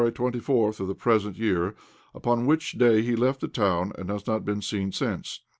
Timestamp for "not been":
4.25-4.59